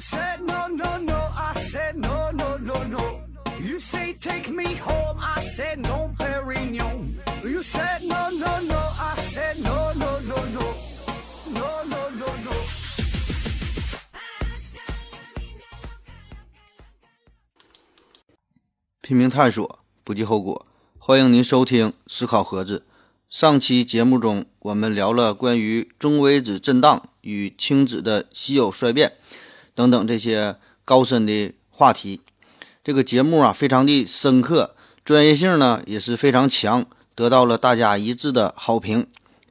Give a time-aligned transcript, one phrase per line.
[0.00, 3.20] said no no no, I said no no no no.
[3.60, 7.16] You say take me home, I said no, Perignon.
[7.44, 10.74] You said no no no, I said no no no no,
[11.52, 12.52] no no no no.
[19.02, 20.66] 拼命探索，不计后果。
[20.98, 22.78] 欢迎您收听《思考盒子》。
[23.28, 29.12] 上期节目中，我们聊了关于中微子震荡与氢子的稀有衰变
[29.74, 32.20] 等等这些高深的话题。
[32.82, 34.74] 这个节目啊，非常的深刻，
[35.04, 39.06] 专业性呢也是非常强，得到了大家一致的好评。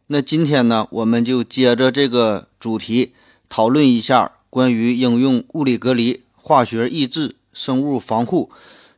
[0.07, 3.13] 那今天呢，我们就接着这个主题
[3.47, 8.49] 讨论一下关于应用物理隔离、化学抑制、生物防护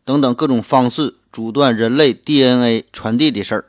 [0.05, 3.65] 等等各种方式阻断人类 DNA 传递的事儿。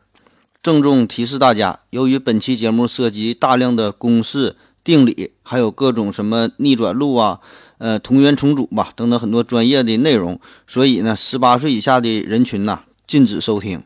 [0.62, 7.41] 郑重提示大家，由于本期节目涉及大量的公式、定理，还有各种什么逆转录啊、
[7.78, 13.83] 呃同源重组吧等等很多专业的内容，所以呢，十八岁以下的人群呐禁止收听。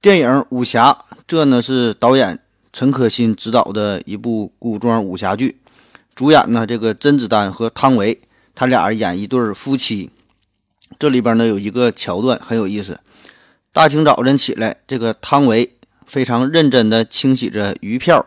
[0.00, 0.92] 电影《武侠》，
[1.26, 2.38] 这呢是导演
[2.72, 5.58] 陈可辛执导的一部古装武侠剧，
[6.14, 8.20] 主演呢这个甄子丹和汤唯，
[8.54, 10.10] 他俩演一对夫妻。
[10.98, 13.00] 这里边呢有一个桥段很有意思。
[13.72, 15.74] 大清早晨起来，这个汤唯
[16.06, 18.24] 非常认真地清洗着鱼票。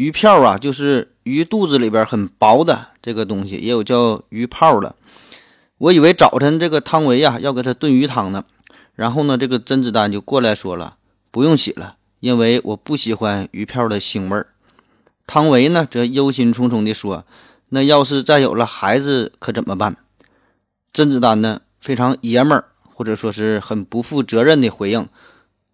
[0.00, 4.96] 鱼票啊，就是鱼肚子里边很薄的这个东西，也有叫鱼泡的。
[5.76, 8.46] 我以为早晨这个汤唯呀要给他炖鱼汤呢。
[8.94, 10.96] 然后呢，这个甄子丹就过来说了，
[11.30, 14.46] 不用洗了，因为我不喜欢鱼票的腥味儿。
[15.26, 17.26] 汤唯呢则忧心忡忡地说
[17.68, 19.94] ：“那要是再有了孩子可怎么办？”
[20.94, 22.64] 甄子丹呢非常爷们儿。
[22.94, 25.06] 或者说是很不负责任的回应，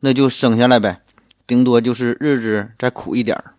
[0.01, 1.03] 那就生下来呗，
[1.47, 3.55] 顶多就是日子再苦一点儿。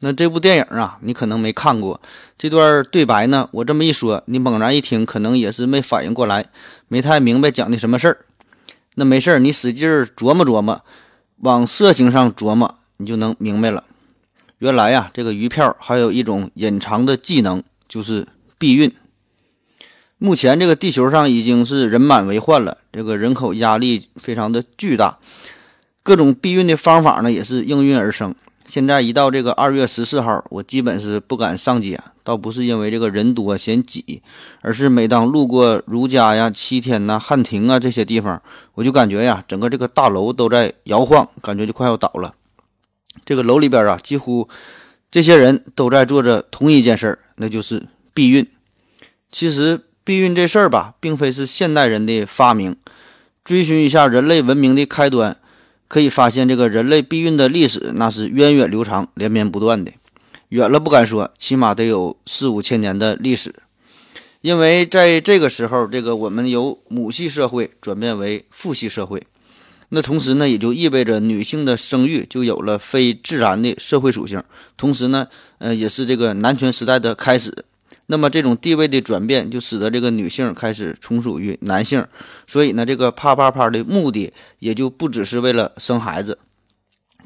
[0.00, 2.00] 那这部电影啊，你可能没看过
[2.36, 3.48] 这段对白呢。
[3.50, 6.46] 我这么一说，你猛然一听，可能也是没反应过来，
[6.86, 8.18] 没太明白讲的什么事儿。
[8.94, 10.82] 那没事儿，你使劲琢磨琢磨，
[11.38, 13.84] 往色情上琢磨，你就能明白了。
[14.58, 18.92] 原来呀，这个鱼票还有一种隐藏的技能，就是避孕。
[20.18, 25.18] 目前这个地球上已经是人满为患了，这个人口压力非常的巨大，
[26.02, 28.32] 各种避孕的方法呢也是应运而生。
[28.68, 34.22] 现在一到这个二月十四号，我基本是不敢上街，倒不是因为这个人多嫌挤，
[34.60, 38.40] 而是每当路过如家呀、七天呐、汉庭啊这些地方，
[38.74, 42.34] 我就感觉呀，整个这个大楼都在摇晃，感觉就快要倒了。
[43.24, 44.48] 这个楼里边啊，几乎
[45.10, 48.46] 这些人都在做着同一件事儿，那就是避孕。
[49.32, 49.80] 其实。
[50.04, 52.74] 避孕这事儿吧，并非是现代人的发明。
[53.44, 55.36] 追寻一下人类文明的开端，
[55.88, 59.90] 可以发现这个人类避孕的历史那是源远流长、连绵不断的。
[60.50, 63.54] 远了不敢说，起码得有四五千年的历史。
[64.40, 69.22] 因为在这个时候，这个我们由母系社会转变为父系社会，
[69.88, 74.42] 那同时呢，也就意味着女性的生育就有了非自然的社会属性。
[74.76, 75.26] 同时呢，
[75.58, 77.64] 呃，也是这个男权时代的开始。
[78.10, 82.02] 那么这种地位的转变，就使得这个女性开始从属于男性，
[82.46, 86.38] 所以呢，这个啪啪啪的目的也就不只是为了生孩子，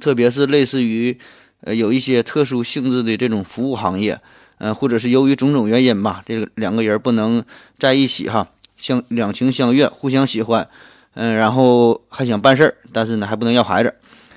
[0.00, 1.16] 特别是类似于，
[1.60, 4.20] 呃，有一些特殊性质的这种服务行业，
[4.58, 7.44] 呃，或者是由于种种原因吧，这个两个人不能
[7.78, 10.68] 在一起哈，相两情相悦，互相喜欢，
[11.14, 13.94] 嗯，然后还想办事儿，但是呢，还不能要孩子。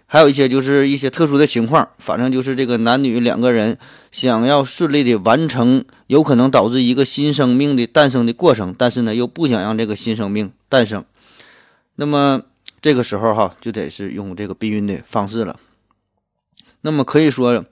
[0.07, 3.77] 还有一些就是一些特殊的情况，反正就是这个男女两个人
[4.11, 11.03] 想要顺利的完成有可能导致一个新生命的诞生的过程，但是呢又不想让这个新生命诞生，
[11.95, 12.43] 那么
[12.81, 15.59] 这个时候哈就得是用这个避孕的方式了。
[16.81, 17.65] 那么可以说，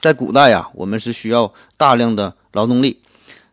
[0.00, 3.00] 在古代呀，我们是需要大量的劳动力。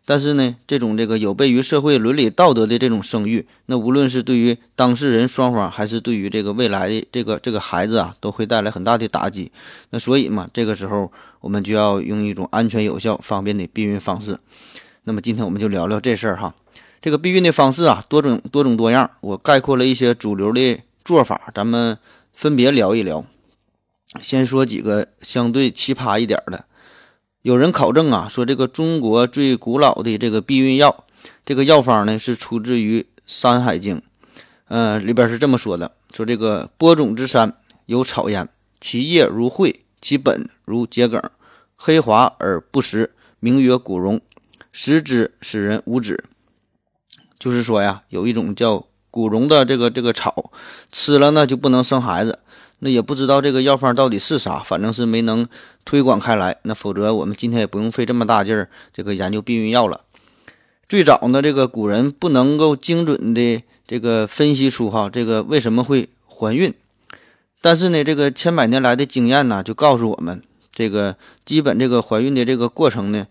[0.08, 9.50] 但是呢，这种这个有悖于社会伦理道德的这种生育，那无论是对于当事人双方，还是对于这个未来的这个这个孩子啊，都会带来很大的打击。
[9.90, 11.10] 那所以嘛，这个时候
[11.40, 14.38] 我们就要用一种安全、有效、方便的避孕方式。
[15.02, 16.54] 那么今天我们就聊聊这事儿哈。
[17.02, 19.10] 这个避孕的方式啊，多种多种多样。
[19.20, 21.98] 我概括了一些主流的做法，咱们
[22.32, 23.26] 分别聊一聊。
[24.20, 26.64] 先说几个相对奇葩一点的。
[27.46, 31.04] 有人考证啊，说这个中国最古老的这个避孕药，
[31.44, 33.98] 这个药方呢是出自于《山海经》，
[34.66, 38.48] 呃，里边是这么说的：说这个播种之山有草焉，
[38.80, 41.22] 其叶如蕙，其本如桔梗，
[41.76, 44.20] 黑滑而不实，名曰古榕，
[44.72, 46.24] 食之使人无子。
[47.38, 50.50] 就是说呀，有一种叫古榕的这个这个草，
[50.90, 52.40] 吃了呢就不能生孩子，
[52.80, 55.46] 那也不知道这个药方到底是啥，反正是没能
[55.86, 56.58] 推广开来。
[56.64, 60.02] 那否则我们今天也不用费这么大劲儿这个研究避孕药了。
[60.86, 66.74] 最早呢，这个古人不能够精准的这个分析出哈这个为什么会怀孕，
[67.62, 70.42] 但是呢，这个千百年来的经验呢，就告诉我们，
[70.72, 73.26] 这个基本这个怀孕的这个过程呢。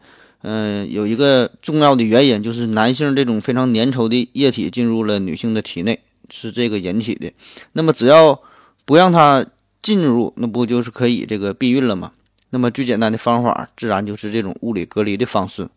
[0.48, 7.32] 嗯，有一个重要的原因就是男性这种非常粘稠的液体进入了女性的体内，是这个引起的。
[7.74, 8.40] 那么只要
[8.86, 9.44] 不让它
[9.82, 12.12] 进入，那不就是可以这个避孕了吗？
[12.50, 15.68] 那么最简单的方法，自然就是这种物理隔离的方式。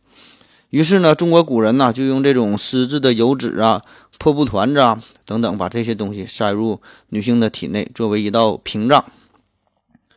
[0.71, 3.83] 于是呢，中国古人呢就用这种丝质的油脂啊、
[4.19, 9.05] 破布团子啊等等，把这些东西塞入女性的体内，作为一道屏障。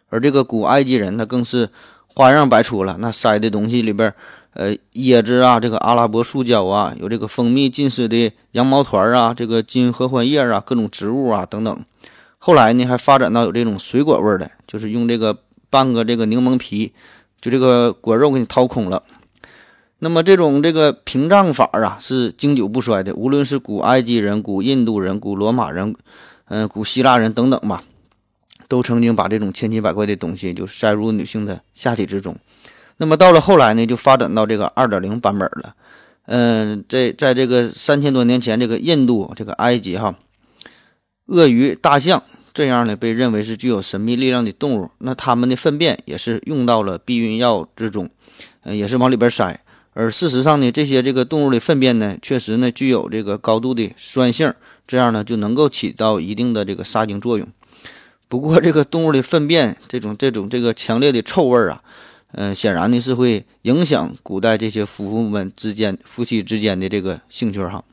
[0.09, 1.69] 而这个古埃及人，他更是
[2.07, 4.13] 花样百出了，那塞的东西里边。
[4.53, 11.85] 呃，椰子啊，这个阿拉伯树胶啊，有这个蜂蜜浸湿的羊毛团啊，这个金合欢叶啊，各种植物啊等等。
[12.37, 15.37] 后来呢，还发展到有这种水果味的，就是用这个
[15.71, 16.93] 半个这个柠檬皮，
[17.41, 19.01] 就这个果肉给你掏空了。
[20.03, 23.15] 那么这种这个屏障法啊，是经久不衰的。
[23.15, 25.95] 无论是古埃及人、古印度人、古罗马人，
[26.45, 27.83] 嗯，古希腊人等等吧，
[28.67, 32.35] 都曾经把这种千奇百怪的东西就塞入女性的下体之中。
[32.97, 35.75] 那么到了后来呢，就发展到这个二点零版本了。
[36.25, 40.15] 嗯，在在这个三千多年前，这个印度、这个埃及哈，
[41.27, 44.89] 鳄鱼、大象这样呢，被认为是具有神秘力量的动物。
[44.99, 48.09] 那它们的粪便也是用到了避孕药之中，
[48.63, 49.59] 嗯，也是往里边塞。
[49.93, 54.53] 而事实上呢，这些这个动物的粪便呢，确实呢具有这个高度的酸性，
[54.87, 57.47] 这样呢就能够起到一定的这个杀精作用。
[58.27, 61.83] 不过，这个动物的粪便这种这种这个强烈的臭味啊。
[62.33, 67.83] 嗯，显然呢是会影响古代这些夫妇们之间、夫妻之间的这个兴趣哈。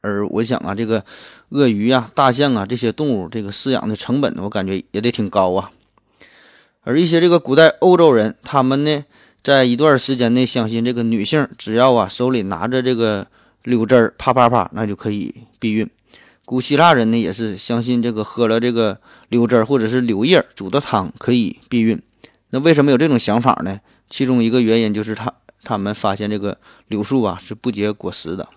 [0.00, 1.04] 而我想啊，这个
[1.50, 5.70] 鳄鱼啊、大象啊这些动物，这个饲养的成本，我感觉也得挺高啊。
[6.82, 9.04] 而一些这个古代欧洲人，他们呢，
[9.42, 13.26] 在一段时间内相信这个女性只要啊手里拿着这个
[13.64, 15.88] 柳枝儿，啪啪啪，那就可以避孕。
[16.44, 18.98] 古希腊人呢，也是相信这个喝了这个
[19.28, 22.00] 柳枝儿或者是柳叶煮的汤可以避孕。
[22.50, 23.80] 那为什么有这种想法呢？
[24.08, 25.30] 其中一个原因就是他
[25.62, 26.56] 他们发现这个
[26.86, 28.48] 柳树啊是不结果实的。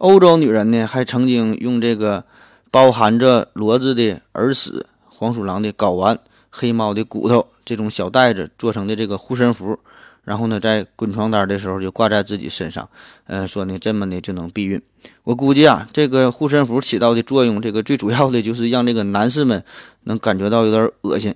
[0.00, 2.24] 欧洲女人呢还曾经用这个
[2.70, 6.18] 包含着骡子的耳屎、黄鼠狼的睾丸、
[6.48, 9.78] 黑猫的骨头这种小袋子做成的这个护身符，
[10.24, 12.88] 然后呢在滚床单的时候就挂在自己身上，
[13.26, 14.80] 呃说呢这么呢就能避孕。
[15.24, 19.62] 我估计啊这个护身符起到的作用，这个最主要的就是让这个男士们
[20.04, 21.34] 能感觉到有点恶心。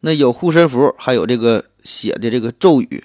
[0.00, 3.04] 那有护身符，还有这个写的这个咒语。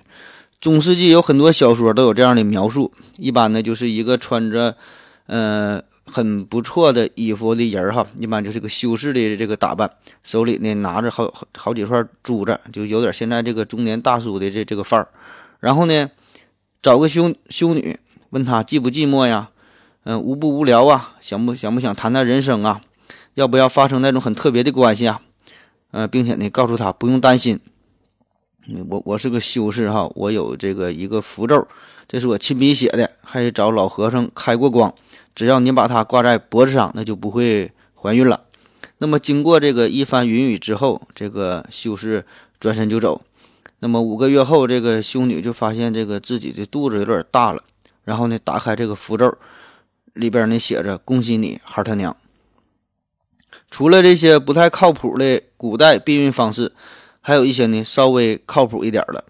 [0.59, 2.91] 中世纪有很多小说都有这样的描述。
[3.17, 4.75] 一般呢，就是一个穿着，
[5.27, 9.89] 呃，很不错的衣服的人哈，一般就是个修士的这个打扮，
[10.23, 15.07] 手里呢拿着好好几串珠子，就有点现在这个中年大叔的这这个范儿。
[15.59, 16.09] 然后呢，
[16.81, 17.97] 找个修修女，
[18.31, 19.49] 问他寂不寂寞呀？
[20.03, 21.15] 嗯，无不无聊啊？
[21.21, 22.81] 想不想不想谈谈人生啊？
[23.35, 25.21] 要不要发生那种很特别的关系啊？
[25.91, 27.59] 呃，并且呢，告诉他不用担心，
[28.87, 31.67] 我我是个修士哈，我有这个一个符咒，
[32.07, 34.93] 这是我亲笔写的，还找老和尚开过光，
[35.33, 38.41] 只要你把它挂在脖子上，那就不会怀孕了。
[38.99, 42.25] 那么经过这个一番云雨之后，这个修士
[42.59, 43.21] 转身就走。
[43.79, 47.63] 那么五个月后，这个修女就发现这个自己的肚子有点大了，
[48.03, 49.37] 然后呢，打开这个符咒，
[50.13, 52.15] 里边呢写着“恭喜你，孩儿他娘”。
[53.71, 56.73] 除了这些不太靠谱的古代避孕方式，
[57.29, 59.23] 还有一些呢稍微靠谱一点的，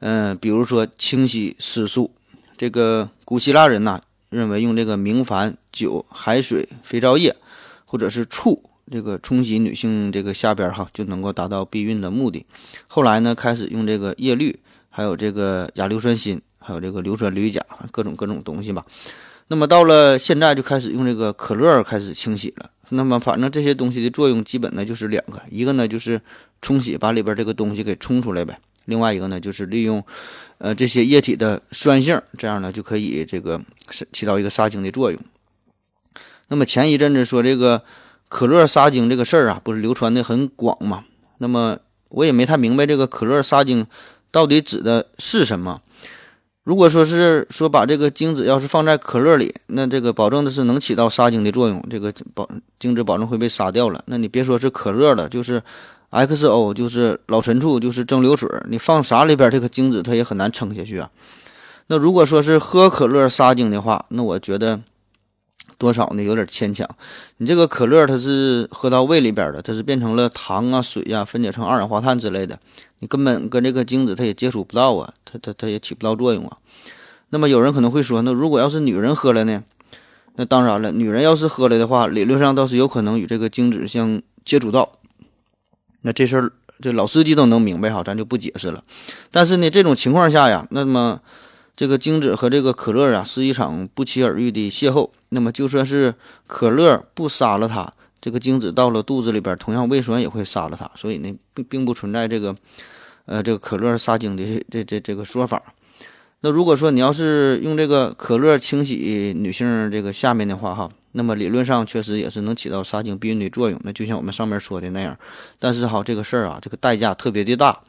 [0.00, 2.10] 嗯，比如说清洗私处。
[2.56, 7.36] 这个古希腊人呐认为用这个明矾酒、海水、肥皂液
[7.84, 8.60] 或者是醋，
[8.90, 12.44] 这个冲洗女性这个下边哈就能够达到避孕的目的。
[12.88, 14.58] 后来呢开始用这个叶绿，
[14.90, 18.84] 还有这个亚硫酸锌，还有这个硫酸铝钾，各种各种东西吧。
[19.46, 22.68] 那么到了现在就开始用这个可乐开始清洗了。
[22.94, 26.20] 那么反正这些东西的作用基本呢就是两个，一个呢就是
[26.60, 30.04] 冲洗，把里边这个东西给冲出来呗；另外一个呢就是利用，
[30.58, 33.60] 呃这些液体的酸性，这样呢就可以这个
[34.12, 35.18] 起到一个杀菌的作用。
[36.48, 37.82] 那么前一阵子说这个
[38.28, 41.04] 可乐杀菌这个事儿啊，不是流传的很广嘛？
[41.38, 41.78] 那么
[42.10, 43.86] 我也没太明白这个可乐杀菌
[44.30, 45.80] 到底指的是什么。
[46.64, 54.02] 如果说是说把这个精子要是放在可乐里，那这个保证的是能起到杀精的作用，这个保精子保证会被杀掉了。
[54.06, 55.60] 那你别说是可乐了，就是
[56.12, 61.10] XO，就是老陈醋，就是蒸馏水，你放啥里边，这个精子它也很难撑下去啊。
[61.88, 64.78] 那如果说是喝可乐杀精的话，那我觉得
[65.82, 66.88] 多少呢有点牵强。
[67.38, 72.56] 你这个可乐它是喝到胃里边的，它是变成了糖啊、水呀，分解成二氧化碳之类的，
[73.00, 76.58] 你根本跟这个精子它也接触不到啊，它它它也起不到作用啊。
[77.30, 79.64] 那么有人可能会说，那如果要是女人喝了呢？
[80.36, 84.92] 那当然了，女人要是喝了的话，理论上倒是有可能与这个精子相接触到。
[86.02, 88.84] 那这事儿这老司机都能明白哈，咱就不解释了。
[89.32, 91.20] 但是呢，这种情况下呀，那么。
[91.74, 95.08] 这个精子和这个可乐啊，是一场不期而遇的邂逅。
[95.30, 96.14] 那么就算是
[96.46, 100.90] 可乐不杀了它，这个精子到了肚子里边，同样胃酸也会杀了它。
[100.94, 102.54] 所以呢，并并不存在这个，
[103.24, 105.62] 呃，这个可乐杀精的这这这个说法。
[106.42, 113.80] 那如果说你要是用这个可乐清洗女性这个下面的话，哈，那么理论上确实也是能起到杀精避孕的作用。
[113.84, 115.16] 那就像我们上面说的那样，
[115.58, 117.80] 但是哈，这个事儿啊，这个代价特别的大。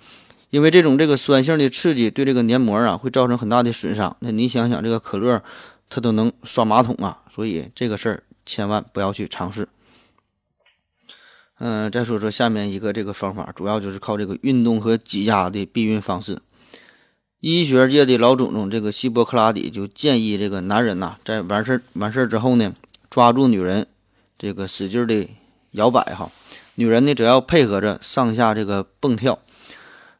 [0.53, 4.15] 因为这种这个酸性的刺激对这个黏膜啊会造成很大的损伤。
[4.19, 5.41] 那你想想，这个可乐
[5.89, 9.67] 它都能刷马桶啊，所以这个事儿千万不要去尝试。
[11.57, 16.37] 嗯，再说说下面一个这个方法，主要就是靠这个运动和挤压的避孕方式。
[17.39, 22.75] 医学界的老祖宗这个希波克拉底就建议这个男人呐，在完事儿完事儿之后呢，
[23.09, 23.87] 抓住女人
[24.37, 25.27] 这个使劲的
[25.71, 26.29] 摇摆哈，
[26.75, 29.39] 女人呢只要配合着上下这个蹦跳。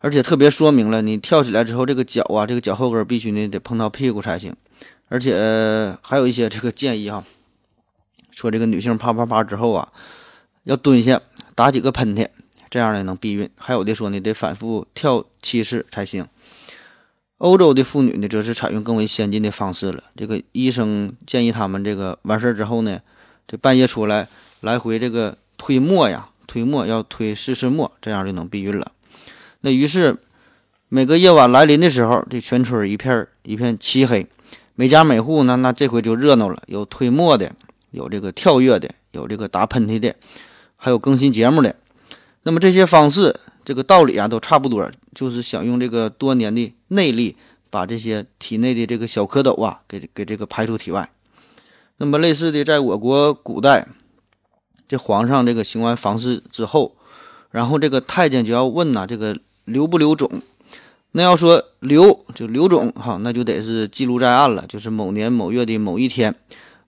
[0.04, 4.54] 而且特别说明了，你跳起来之后，这个脚啊，这个脚后跟必须呢得碰到屁股才行。
[5.08, 7.24] 而且还有一些这个建议哈，
[8.30, 9.88] 说这个女性啪啪啪之后啊，
[10.66, 11.22] 要蹲下
[11.56, 12.28] 打几个喷嚏，
[12.70, 13.50] 这样呢能避孕。
[13.56, 16.28] 还有的说呢，得反复跳七次才行。
[17.38, 20.04] 欧洲的妇女呢，则是采用更为先进的方式了。
[20.18, 23.00] 这个医生建议他们这个完事儿之后呢，
[23.48, 24.28] 这半夜出来
[24.60, 28.92] 来回这个推磨呀，推磨要推四次磨，这样就能避孕了。
[29.66, 30.18] 那于是，
[30.90, 34.28] 每个夜晚来临的时候，这全村一片一片漆黑，
[34.76, 37.50] 每家每户呢，那这回就热闹了，有推磨的，
[37.92, 40.14] 有这个跳跃的，有这个打喷嚏的，
[40.76, 41.74] 还有更新节目的。
[42.44, 47.38] 那么这些方式，这个道理啊，都差不多，就是想用这个多年的内力，
[47.70, 51.10] 把这些体内的这个小蝌蚪啊，给给这个排出体外。
[52.00, 53.88] 那么类似的，在我国古代，
[54.90, 56.98] 这皇上这个行完房事之后，
[57.52, 59.40] 然后这个太监就要问呐，这个。
[59.66, 60.30] 留不留种？
[61.16, 64.66] 那要说留就留种哈，那就得是记录在案了。
[64.68, 66.34] 就是某年某月的某一天，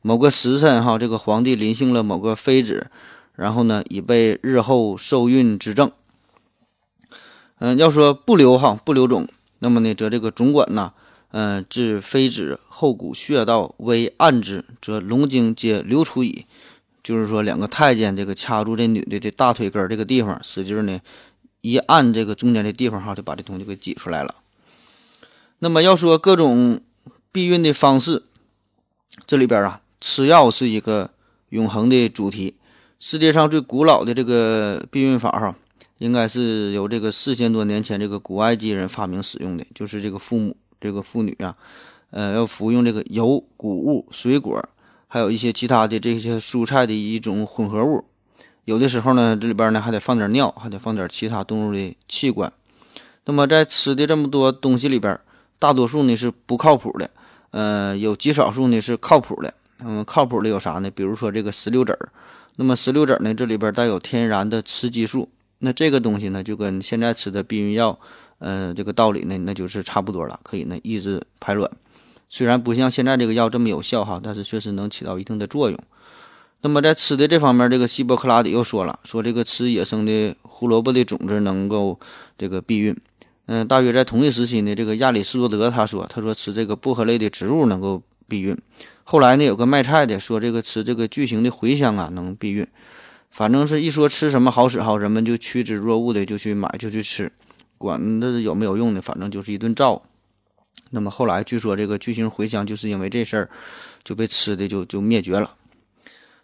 [0.01, 2.87] 某个时辰哈，这个皇帝临幸了某个妃子，
[3.35, 5.91] 然后呢，以备日后受孕之政。
[7.59, 9.27] 嗯，要说不留哈，不留种，
[9.59, 10.91] 那么呢，则这个总管呐，
[11.29, 16.45] 嗯，至妃子后骨穴道微按之，则龙精皆流出矣。
[17.03, 20.99] 就是说，两个太监这个掐住这女的的大腿根这个地方，使劲呢。
[21.65, 24.35] 一按这个中间的地方哈，就把这东西给挤出来了。
[25.59, 26.79] 那么要说各种
[27.31, 28.23] 避孕的方式，
[29.25, 31.09] 这里边啊，吃药是一个
[31.49, 32.53] 永恒的主题。
[32.99, 35.55] 世界上最古老的这个避孕法哈，
[35.97, 41.57] 应该是由这个四千多年前这个古埃及人发明使用的，就是这个父母这个妇女啊，
[42.11, 44.63] 呃，要服用这个油、谷物、水果，
[45.07, 48.05] 还有一些其他的这些蔬菜的一种混合物。
[48.65, 52.51] 有的时候呢，这里边呢还得放点尿，还得放点其他动物的器官。
[53.25, 55.19] 那么在吃的这么多东西里边，
[55.57, 57.09] 大多数呢是不靠谱的，
[57.51, 59.53] 呃，有极少数呢是靠谱的。
[59.83, 60.89] 嗯，靠谱的有啥呢？
[60.89, 62.09] 比如说这个石榴籽儿。
[62.55, 65.29] 那么石榴籽儿呢，这里边带有天然的雌激素。
[65.59, 67.99] 那这个东西呢，就跟现在吃的避孕药，
[68.39, 71.69] 呃，这个道理呢，那就是差不多了，可以呢抑制排卵。
[72.29, 75.79] 虽然不像现在这个药这么有效哈，但是确实能起到一定的作用。
[76.65, 81.99] 那么在吃的这方面，这个希波克拉底又说了，说这个吃野生的胡萝卜的种子能够
[82.39, 82.97] 这个避孕。
[83.45, 88.57] 嗯，大约在同一时期呢，这个亚里士多德他说，他说吃这个薄荷类的植物能够避孕。
[89.03, 92.65] 后来呢，有个卖菜的说这个吃这个巨型的茴香啊能避孕。
[93.29, 97.31] 反正是一说吃什么好使哈，人们就趋之若鹜的就去买就去吃，
[97.77, 100.01] 管它有没有用的，反正就是一顿造。
[100.89, 103.49] 那么后来据说这个巨型茴香就是因为这事儿
[104.03, 105.53] 就被吃的就就灭绝了。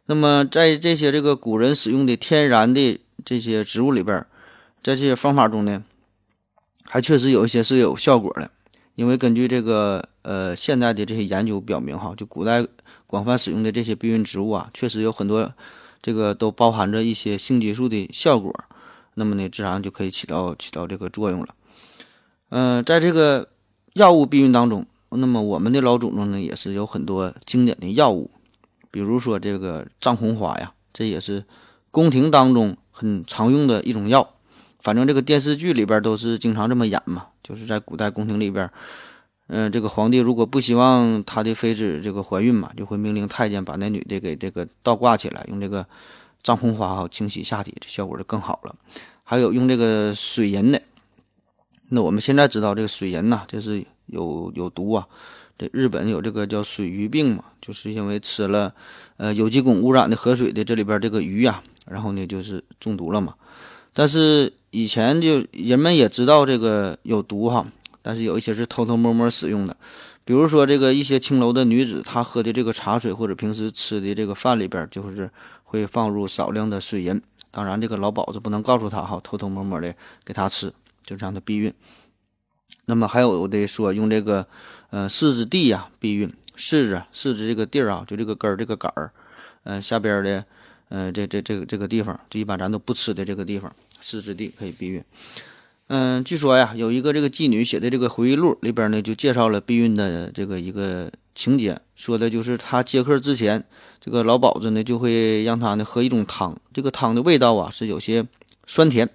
[0.08, 4.26] 那么，在这些这个古人使用的天然的这些植物里边，
[4.84, 5.84] 在这些方法中呢，
[6.84, 8.52] 还确实有一些是有效果的。
[8.96, 12.66] 因为根据这个呃现在的这些研究表明，哈，就古代
[13.08, 15.54] 广泛使用的这些避孕植物啊，确实有很多
[16.02, 18.54] 这个都包含着一些性激素的效果。
[19.14, 21.48] 那么呢，自然就可以起到起到这个作用了。
[22.50, 23.48] 嗯，在这个
[23.94, 28.30] 药物避孕当中，那么我们的老祖宗呢，也是有很多经典的药物。
[28.92, 31.46] 比如说这个藏红花呀，这也是
[31.90, 34.36] 宫廷当中很常用的一种药。
[34.80, 38.68] 反正这个电视剧里边都是经常这么演嘛，就是在古代宫廷里边，
[39.46, 45.86] 嗯，这个皇帝如果不希望他的妃子这个怀孕嘛，就会命令太监把那女的给这个倒挂起来，用这个
[46.44, 48.76] 藏红花哈清洗下体，这效果就更好了。
[49.24, 50.82] 还有用这个水银的，
[51.90, 55.08] 那我们现在知道这个水银呐，这是有有毒啊。
[55.74, 58.74] 日本有这个叫水鱼病嘛，就是因为吃了
[59.18, 63.36] 呃有机汞污染的河水的这里边这个鱼呀，然后呢就是中毒了嘛。
[63.94, 67.68] 但是以前就人们也知道这个有毒哈，
[68.02, 69.76] 但是有一些是偷偷摸摸使用的，
[70.24, 75.30] 比如说这个一些青楼的女子，她喝的这个茶水或者平时吃的这个饭里边，就是
[75.64, 77.22] 会放入少量的水银。
[77.52, 80.72] 当然，这个老鸨子不能告诉她哈，偷偷摸摸的给她吃，
[81.04, 81.74] 就让她避孕。
[82.86, 84.46] 那么还有的说用这个
[84.90, 89.12] 呃柿子地呀避孕，柿子柿子这个地儿啊，就这个根儿这个杆儿，
[89.64, 90.46] 嗯下边的。
[90.94, 93.74] 嗯，这这这个这个地方，就一般咱都不吃的这个地方，
[94.04, 95.02] 柿子地可以避孕。
[95.88, 103.64] 嗯，据说呀，有一个这个妓女写的这个回忆录里边呢，就介绍了避孕的这个一个情节，说的就是她接客之前，
[104.02, 108.28] 这个老鸨子呢就会让她呢喝一种汤，这个汤的味道啊是有些
[108.66, 109.10] 酸甜，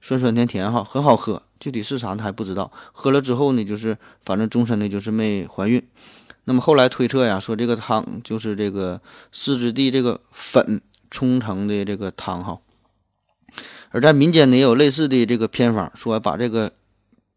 [0.00, 1.42] 酸酸甜甜哈，很好喝。
[1.60, 2.70] 具体是啥他还不知道。
[2.92, 5.82] 喝了之后呢，就是反正终身呢就是没怀孕。
[6.44, 9.00] 那么后来推测呀，说这个汤就是这个
[9.32, 10.80] 四之地这个粉。
[11.08, 12.58] 冲成的这个汤哈，
[13.90, 16.72] 而在民间呢也有类似的这个偏方，说把这个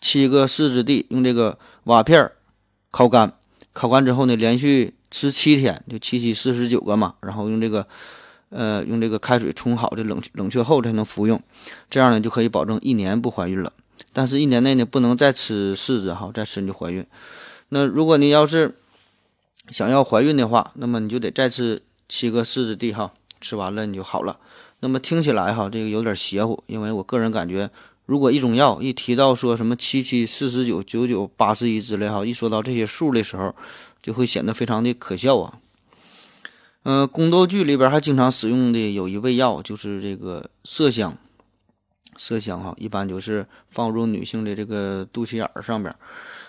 [0.01, 2.31] 七个柿子地用这个瓦片
[2.89, 3.31] 烤干，
[3.71, 7.87] 烤干之后呢，连续吃七天，就七七四十九个嘛，然后用这个
[8.49, 11.39] 呃用这个开水冲好，这冷冷却后才能服用，
[11.91, 13.71] 这样呢就可以保证一年不怀孕了。
[14.13, 17.05] 但是，一年内呢不能再吃柿子哈，再吃你就怀孕。
[17.69, 18.75] 那如果你要是
[19.69, 23.11] 想要怀孕的话，那么你就得再吃七个柿子地哈。
[23.41, 24.37] 吃完了你就好了，
[24.81, 27.69] 那么听起来哈，这个有点邪乎，因为我个人感觉，
[28.05, 33.55] 如果一种药一提到说什么七七四十九九九八十一之类哈，一说到这些数的时候，
[34.03, 35.53] 就会显得非常的可笑啊。
[36.83, 41.17] 嗯，宫斗剧里边还经常使用的有一味药，就是这个麝香。
[42.19, 45.95] 麝香哈，一般就是放入女性的这个肚脐眼儿上边，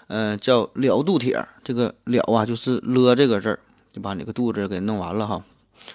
[0.08, 1.40] 嗯，叫了肚帖。
[1.62, 3.60] 这个了啊，就是了这个字儿，
[3.92, 5.44] 就把你个肚子给弄完了哈。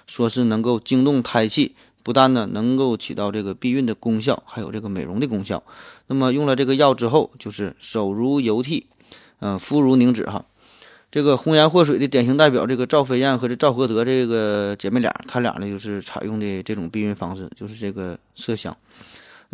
[0.07, 5.61] 说是能够惊动胎气，不但呢能够起到这个避孕的功效，还有这个美容的功效。
[6.07, 8.83] 那么用了这个药之后，就是手如油屉，
[9.39, 10.45] 嗯，肤如凝脂哈。
[11.11, 18.75] 这个红颜祸水的典型代表，这个赵飞燕和这赵合德这个姐妹俩，她俩呢就是采用的这种避孕方式，就是这个麝香。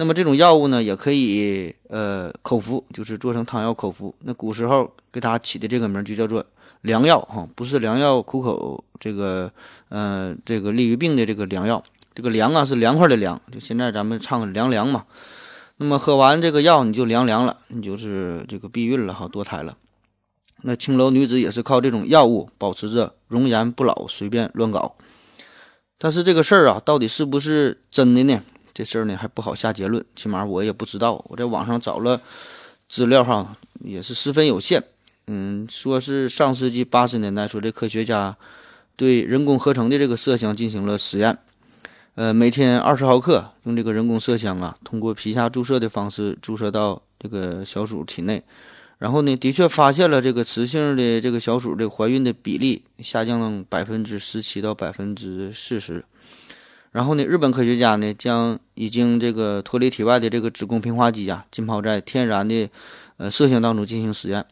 [0.02, 4.16] 那么这种药物呢，也可以呃口服，就是做成汤药口服。
[4.22, 6.44] 那古时候给它起的这个名就叫做。
[6.82, 9.52] 良药哈，不是良药苦口，这个，
[9.90, 11.84] 呃，这个利于病的这个良药，
[12.16, 15.06] 这个凉啊是凉快的凉，就现在咱们唱凉凉嘛。
[15.78, 19.78] 那么喝完这个药你就凉凉了，你就是这个避孕了哈，堕胎了。
[20.64, 24.96] 那青楼女子也是靠这种药物保持着容颜不老，随便乱搞。
[26.00, 28.42] 但是这个事儿啊，到底是不是真的呢？
[28.82, 31.24] 这事儿呢还不好下结论，起码我也不知道。
[31.30, 32.20] 我在网上找了
[32.89, 34.84] 资料哈，也是十分有限。
[35.28, 38.36] 嗯，说是上世纪八十年代，说这科学家
[38.96, 41.38] 对人工合成的这个麝香进行了实验，
[42.15, 48.41] 呃，每天二十毫克，用这个人工麝香啊，通过皮下注射的方式注射到这个小鼠体内，
[48.98, 56.04] 然后呢，的确发现了这个雌性的这个小鼠这个怀孕的比例下降了百分之十七到百分之四十，
[56.92, 62.70] 然后呢，日本科学家呢将已经这个脱离体外的这个子宫平滑肌啊浸泡在天然的
[63.18, 64.46] 呃麝香当中进行实验。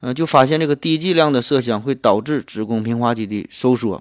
[0.00, 4.00] 嗯，就发现这个低剂量的麝香会导致子宫平滑肌的收缩，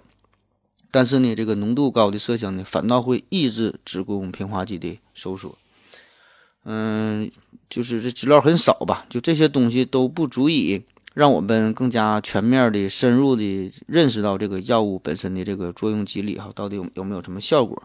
[0.92, 5.58] 但是呢，这个浓度高的麝香呢，反倒会抑制子宫平滑肌的收缩。
[6.66, 7.32] 嗯，
[7.68, 9.08] 就是这资料很少吧？
[9.10, 10.84] 就这些东西都不足以
[11.18, 17.82] 让我们更加全面的、深入的认识到这个药物本身的这个作用机理哈，到底有有没有什么效果？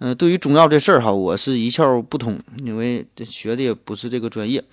[0.00, 4.64] 嗯，对于中药这事儿哈，我是一窍不通，因为这学的也不是这个专业。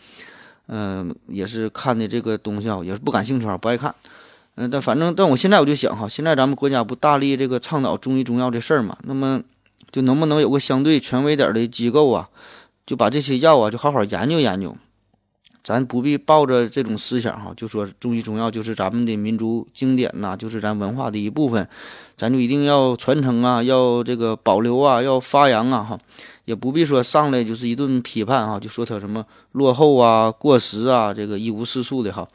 [0.69, 3.93] 嗯，也是看的这个东西啊，也是不感兴趣啊，不爱看。
[4.55, 9.39] 嗯，但反正，但我现在我就想哈，现在咱们国家不大力这个倡导中医中药这事儿嘛，那么
[9.91, 12.27] 就能不能有个相对权威点的机构啊，
[12.87, 14.75] 就把这些药啊，就好好研究研究。
[15.63, 21.67] 咱不必抱着这种思想哈，就说中医中药就是咱们的民族经典呐，就是咱文化的一部分，
[22.17, 25.99] 咱就一定要传承啊，要这个保留啊，要发扬啊，哈。
[26.45, 32.27] 也不必说上来就是一顿批判哈，就说他什么落后啊、过时啊，这个一无是处的哈。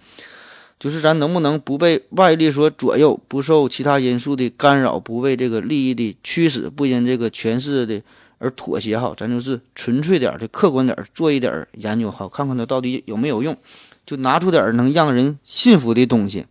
[0.79, 8.01] 就是咱能不能不被外力所左右，不受其他因素的干扰，不为这个利益的驱使，不因这个权势的
[8.39, 9.15] 而妥协哈？
[9.17, 13.57] 咱就是纯粹点的、客观点做一点研究哈，看看它到底有没有用。
[14.05, 16.47] 就拿出点能让人信服的东西，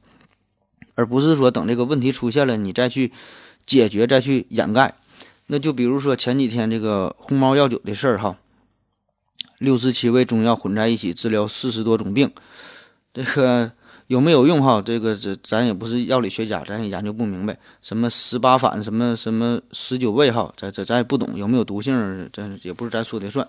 [0.95, 3.13] 而不是说等这个问题出现了你再去
[3.65, 4.93] 解决、再去掩盖。
[5.47, 8.35] 那就比如说前几天这个红毛药酒的事儿哈，
[9.57, 12.29] 六十七味中药混在一起治疗四十多种病，
[13.13, 13.71] 这个
[14.07, 14.81] 有没有用哈？
[14.85, 17.57] 这个这咱也不是药理学家，咱也研究不明白。
[17.81, 23.47] 什么十八反，什么什么十九味哈，咱这咱也不懂有没有毒性，这也不是咱说的算。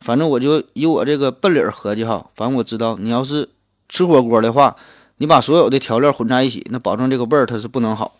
[0.00, 3.48] 反正我就以我这个笨理儿合计哈，反正我知道，你要是
[3.88, 4.76] 吃火锅的话，
[5.16, 8.14] 你把所有的调料混在一起，那保证这个味儿它是不能好。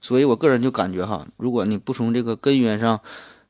[0.00, 3.00] 所以，我个人就感觉哈，如果你不从这个根源上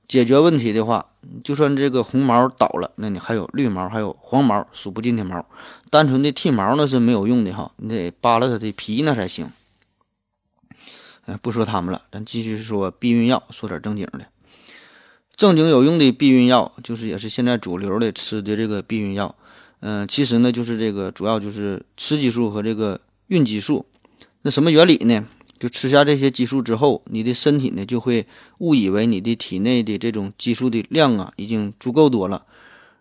[0.09, 1.05] 解决问题的话，
[1.45, 5.45] 就算这个红毛倒了，那你还有绿毛，还有黄毛，数不尽的毛。
[5.91, 9.51] 单纯的剃毛那是没有用的哈，你得扒了它的皮那才行。
[11.27, 14.27] 哎，不说他们了，咱继续说避孕药，说点正经的。
[15.37, 19.35] 正经有用的避孕药，就是也是现在主流的吃的这个避孕药。
[19.81, 23.85] 嗯，其实呢，就是这个主要就是雌激素和这个孕激素。
[24.41, 25.25] 那什么原理呢？
[25.59, 28.27] 就吃下这些激素之后，你的身体呢就会
[28.59, 32.45] 误以为你的体内的这种激素的量啊已经足够多了，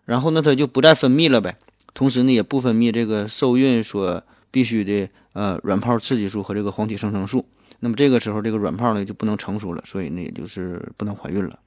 [0.04, 1.56] 然后呢它就不再分泌了呗。
[1.94, 7.44] 同时呢也不分泌这个受孕所必须的呃卵泡刺激素和这个黄体生成素。
[7.80, 11.58] 那么这个时候这个卵泡呢就不能成熟了，所以呢也就是不能怀孕了。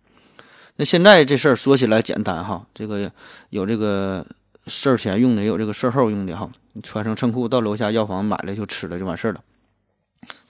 [0.78, 3.12] 那现在这事儿说起来简单哈，这个
[3.50, 4.26] 有这个
[4.68, 6.50] 事儿前用的，也有这个事儿后用的哈。
[6.74, 9.42] 你穿上衬裤到楼下药房买了就吃了就完事儿了。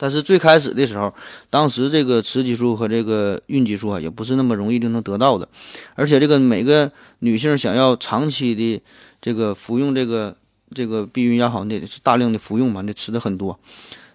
[0.02, 1.14] 但是最开始的时候，
[1.48, 5.48] 当时这个雌激素和这个孕激素啊，也不是那么容易就能得到的。
[5.94, 8.82] 而且这个每个女性想要长期的
[9.22, 10.36] 这个服用这个
[10.74, 13.60] 这个避孕药，好，你得是大量的服用嘛，你吃的很多。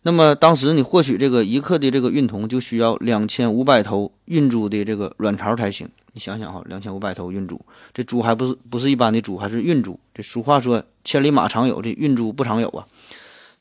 [0.03, 5.89] 那么当时你获取这个一克的这个孕酮，就需要两千五百头孕猪的这个卵巢才行。
[6.15, 7.61] 你想想哈，两千五百头孕猪，
[7.95, 9.97] 这猪还不是不是一般的猪，还是孕猪。
[10.13, 12.85] 这俗话说千里马常有，这孕猪不常有啊。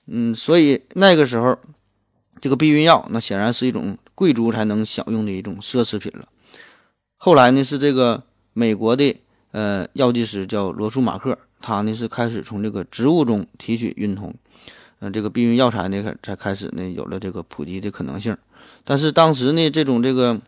[0.07, 1.55] 嗯，所以那个时候。
[2.41, 6.27] 这个避孕药，那显然是一种贵族才能享用的一种奢侈品了。
[7.17, 8.21] 后来呢，是这个
[8.53, 9.15] 美国的
[9.51, 14.33] 呃药剂师叫罗素马克，他呢是开始从这个植物中提取孕酮，
[14.99, 18.37] 嗯，这个避孕药材呢才开始呢有了这个普及的可能性。
[18.83, 20.39] 但是当时呢，这种这个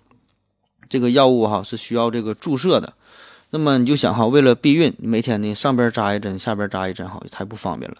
[0.90, 2.94] 这个药物哈是需要这个注射的，
[3.50, 7.98] 那么你就想哈，为了避孕，每天呢上边扎一针，下边扎一针，哈，太不方便了。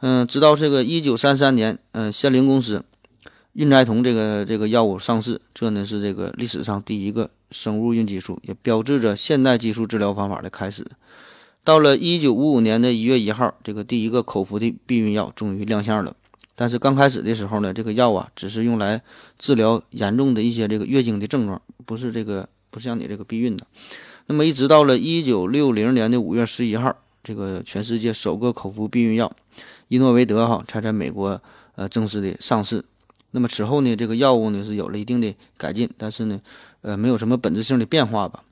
[0.00, 2.84] 嗯，直到这个一九三三年，嗯，仙灵公司
[3.54, 10.86] 孕甾酮这个这个药物上市，这呢是这个历史上第一个生物孕激素，也标志着现代激素治疗方法的开始。
[11.64, 16.14] 到了一九五五年的一月一号，这个第一个口服的避孕药终于亮相了。
[16.54, 19.02] 但是刚开始的时候呢，这个药啊只是用来
[19.38, 23.66] 治疗严重的一些这个月经的症状，不是这个不像你这个避孕的。
[24.26, 29.32] 那么一直到了一九六零年的五月十一号，这个全世界首个口服避孕药。
[29.88, 31.40] 伊诺维德哈才在美国
[31.74, 32.84] 呃正式的上市。
[33.32, 36.40] 那么此后呢，这个药物呢是有了一定的改进，但是呢，
[36.80, 38.42] 呃，没有什么本质性的变化吧。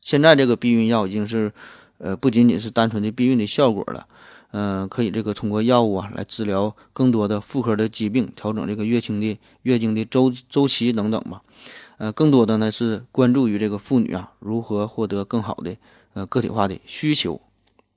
[0.00, 1.52] 现在这个避孕药已经是
[1.98, 4.06] 呃不仅仅是单纯的避孕的效果了，
[4.50, 11.42] 嗯，可以这个通过药物啊来治疗更多的妇科的疾病，调整这个月经的月经的周周期等等吧。
[11.98, 15.76] 呃，更多的呢是关注于这个妇女啊如何获得更好的
[16.14, 17.40] 呃个体化的需求。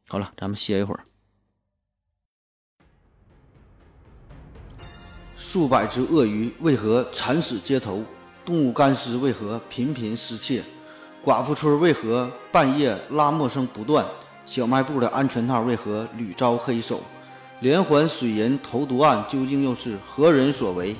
[0.10, 1.04] 好了，咱们歇一会儿。
[5.46, 8.02] 数百只鳄鱼为何惨死街头？
[8.46, 10.64] 动物干尸为何频频失窃？
[11.22, 14.06] 寡妇村为何半夜拉磨声不断？
[14.46, 17.02] 小卖部的安全套为何屡遭黑手？
[17.60, 20.96] 连环水银投毒案究竟又是何人所为？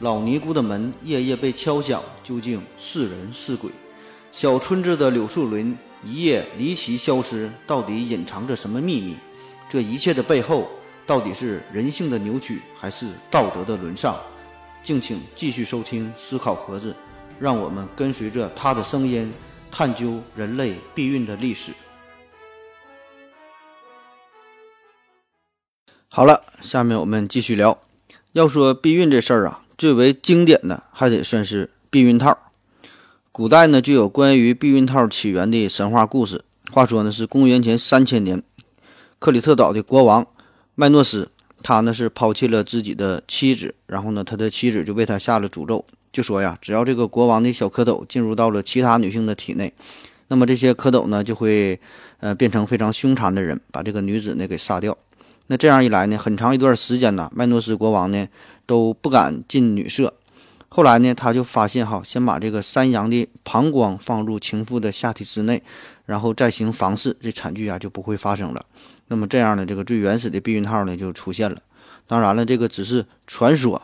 [0.00, 3.70] 老尼姑的门夜夜被敲响，究竟是人是鬼？
[4.32, 9.14] 小村子的柳树林一夜离奇消失，到底隐藏着什么秘密？
[9.70, 10.68] 这一切的背后。
[11.06, 14.16] 到底是人性的扭曲，还是道德的沦丧？
[14.82, 16.92] 敬请继续收听《思考盒子》，
[17.38, 19.32] 让我们跟随着他的声音，
[19.70, 21.72] 探究人类避孕的历史。
[26.08, 27.78] 好了，下面我们继续聊。
[28.32, 32.38] 要说避孕这事儿啊，最为经典的还得算是避孕套。
[33.30, 36.44] 古代呢，就有关于避孕套起源的神话故事。
[36.70, 38.42] 话说呢，是公元前三千年，
[39.18, 40.26] 克里特岛的国王。
[40.76, 41.30] 麦诺斯，
[41.62, 49.72] 他呢是抛弃了自己的妻子，然后呢，他的妻子就为他下了诅咒，就说呀，只要这个国王的小蝌蚪进入到了其他女性的体内，
[50.28, 51.78] 那么这些蝌蚪呢就会，
[52.18, 54.96] 呃，变成非常凶残的人，把这个女子呢给杀掉。
[55.46, 58.26] 那这样一来呢，很长一段时间呢，麦诺斯国王呢
[58.66, 60.12] 都不敢进女色。
[60.68, 65.62] 后来呢，他就发现哈，先把这个山羊的膀胱放入情妇的下体之内，
[66.06, 68.66] 然后再行房事，这惨剧啊就不会发生了。
[69.08, 71.58] 那么这样的这个最原始的避孕套呢就出现了。
[72.06, 73.82] 当然了，这个只是传说。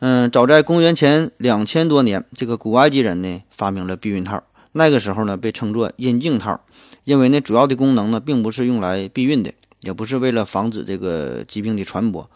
[0.00, 4.42] 嗯，早在公元前两千多年，这个古埃及人呢发明了避孕套，
[4.72, 6.60] 那个时候呢被称作阴茎套，
[7.04, 12.28] 因为呢主要的功能呢并不是用来避孕的，也不是为了防止这个疾病的传播，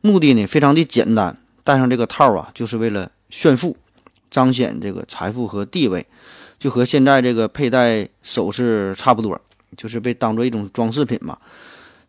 [0.00, 3.76] 目的呢非常的简单，戴上这个套啊就是为了炫富，
[4.28, 6.04] 彰显这个财富和地位，
[6.58, 9.40] 就和现在这个佩戴首饰差不多，
[9.76, 11.36] 就是被当做一种装饰品嘛。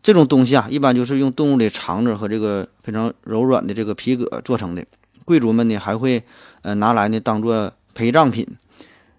[0.02, 4.84] 这种东西啊，一般就是用动物的肠子和这个非常柔软的这个皮革做成的。
[5.24, 6.22] 贵族们呢还会
[6.60, 8.46] 呃拿来呢当做陪葬品，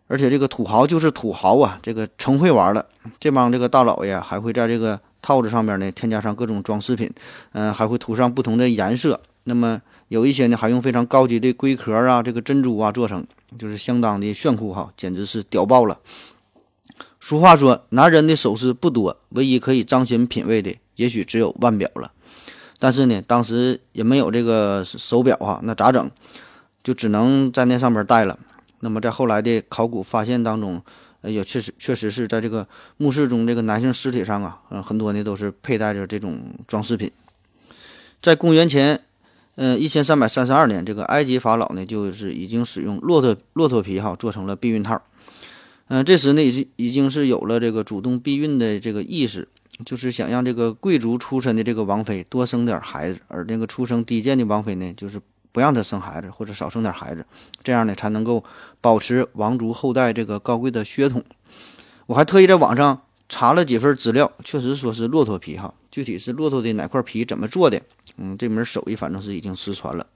[0.07, 2.85] 而且这个土豪就是土豪啊，这个成会玩了。
[3.19, 7.09] 这帮这个大老爷还会在这个套子上面呢添加上各种装饰品，
[7.53, 9.19] 嗯，还会涂上不同的颜色。
[9.45, 13.25] 那么有一些呢还用非常高级的龟壳啊、这个珍珠啊做成，
[13.57, 15.97] 就是相当的炫酷哈，简直是屌爆了。
[17.27, 22.11] 俗话说，男人的首饰不多，唯一可以彰显品味的，也许只有腕表了。
[22.77, 26.11] 但是呢，当时也没有这个手表啊，那咋整？
[26.83, 28.37] 就只能在那上面戴了。
[28.81, 30.79] 那么在后来的考古发现当中，
[31.21, 37.11] 呃，也确实确实是在这个墓室中，这个男性尸体上啊，嗯，很多呢都是佩戴着这种装饰品。
[38.21, 39.01] 在公元前，
[39.55, 45.01] 嗯，一千三百三十二年，这个埃及法老呢，就是已经使用骆驼骆驼皮哈做成了避孕套。
[45.87, 49.47] 嗯，这时呢，已经已经是有了这个主动避孕的这个意识。
[49.85, 55.19] 就是想让这个贵族出身的这个王妃多生点孩子，而那个出生低贱的王妃呢，就是
[55.51, 57.25] 不让她生孩子或者少生点孩子，
[57.61, 58.41] 这样呢才能够
[58.79, 61.21] 保持王族后代这个高贵的血统。
[62.05, 67.81] 我还特意在网上查了几份资料，确实说是骆驼皮哈，具体是骆驼的哪块皮怎么做的，
[68.15, 70.07] 嗯，这门手艺反正是已经失传了。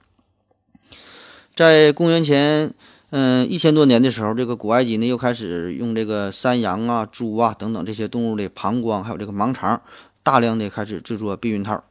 [1.53, 2.73] 在公元前。
[3.11, 9.81] 嗯，一千多年的时候，这个古埃及呢又开始用这个山羊啊、猪啊等等这些动物的膀胱，还有这个盲肠，
[10.21, 11.83] 大量的开始制作避孕套。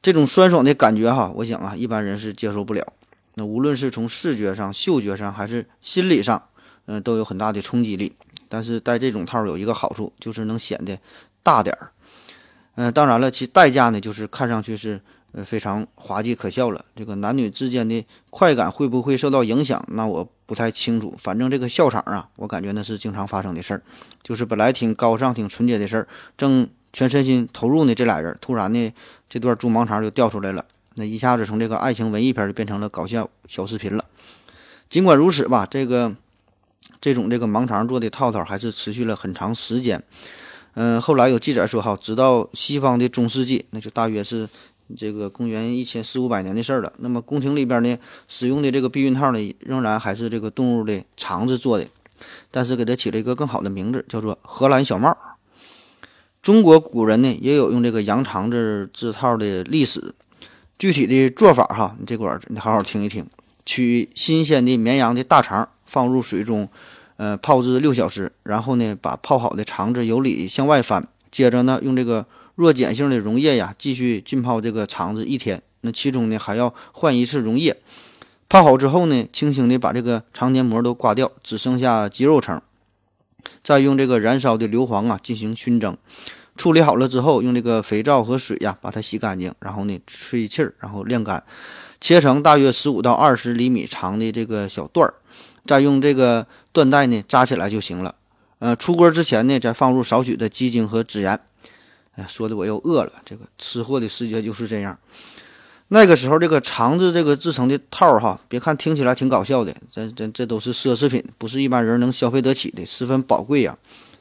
[0.00, 2.86] 这种酸爽的感觉哈，我想啊，一般人是接受不了。
[3.34, 6.42] 那无论是从视觉上、嗅觉上，还是心理上，
[6.86, 8.14] 嗯，都有很大的冲击力。
[8.48, 10.98] 但是戴这种套有一个好处，就是能显得
[11.42, 11.90] 大点儿。
[12.76, 15.02] 嗯，当然了，其代价呢，就是看上去是。
[15.32, 16.82] 呃，非常滑稽可笑了。
[16.96, 19.84] 这个男女之间的快感会不会受到影响？
[19.88, 21.14] 那我不太清楚。
[21.18, 23.82] 反正这个笑场啊，我感觉那是经常发生的事儿。
[24.22, 28.90] 就是本来挺高尚、挺纯洁的事儿，正全身心投入呢，这俩人突然呢，
[29.28, 30.64] 这段猪盲肠就掉出来了。
[30.94, 34.02] 那一下子从这个爱情文艺片就变成了搞笑小视频了。
[34.88, 36.16] 尽管如此吧，这个
[37.02, 40.02] 这种这个盲肠做的套套还是持续了很长时间。
[40.72, 44.48] 嗯，后来有记载说，哈，直到西方的中世纪，那就大约是。
[44.96, 46.92] 这个公元一千四五百年的事儿了。
[46.98, 51.86] 那么宫廷里边呢，使用的这个避孕套呢，仍然还是这个动物的肠子做的，
[52.50, 55.16] 但是给它起了一个更好的名字，叫做荷兰小帽。
[56.40, 60.14] 中国古人呢，也有用这个羊肠子制套的历史。
[60.78, 63.26] 具体的做法哈，你这会儿你好好听一听。
[63.66, 66.68] 取新鲜的绵羊的大肠，放入水中，
[67.16, 72.24] 呃，泡至六小时，然后呢，把泡好的肠子由里向外翻，接着呢，用这个。
[72.58, 75.62] 弱碱性的溶液呀，继续浸泡这个肠子一天。
[75.82, 77.76] 那其中呢，还要换一次溶液。
[78.48, 82.60] 泡好之后呢，轻轻的把这个肠黏膜都刮掉，只剩下肌肉层。
[83.62, 85.96] 再用这个燃烧的硫磺啊进行熏蒸。
[86.56, 91.40] 处理好了之后，用这个肥皂和水呀把它洗干净，然后呢吹气儿，然后晾干，
[92.00, 95.14] 切成大约十五到二十厘米长的这个小段儿，
[95.64, 98.16] 再用这个缎带呢扎起来就行了。
[98.58, 101.40] 呃，出锅之前呢，再放入少许的鸡精和孜然。
[102.26, 103.12] 说的我又饿了。
[103.24, 104.98] 这个吃货的世界就是这样。
[105.88, 113.78] 那个时候，这个肠子这个制成的套儿哈，别看听起来挺搞笑的，这这这都是奢侈品，不是一般人能消费得起的，十分宝贵呀。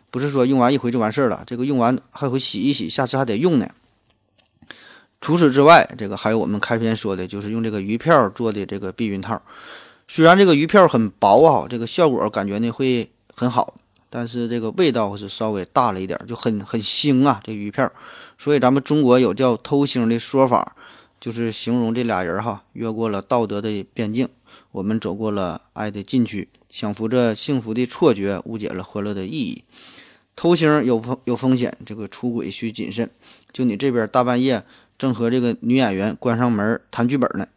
[0.09, 3.67] 不是说用完一回就完事儿了，这个用完还会洗一洗，下次还得用呢。
[5.19, 9.41] 除此之外，这个还有我们开篇说的，就是用这个鱼票做的这个避孕套。
[10.07, 13.73] 虽然这个鱼票很薄啊，这个效果感觉呢会很好。
[14.09, 17.91] 但是这个味道是稍微大了一点，就很很腥啊，这鱼片儿。
[18.37, 20.75] 所以咱们中国有叫偷腥的说法，
[21.19, 24.29] 就是形容这俩人哈，越过了道德的边境，
[24.71, 29.63] 我们走过了爱的禁区，享福着幸福的错觉，误解了欢乐的意义。
[30.35, 33.09] 偷腥有风有风险，这个出轨需谨慎。
[33.51, 34.63] 就你这边大半夜
[34.97, 37.47] 正和这个女演员关上门谈剧本呢，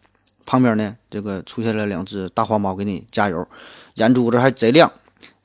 [0.47, 3.47] 旁边呢这个出现了两只大花猫给你加油，
[3.97, 4.91] 眼珠子还贼亮。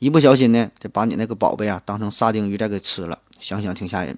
[0.06, 4.16] 一不小心呢，就把你那个宝贝啊当成沙丁鱼再给吃了，想想挺吓人。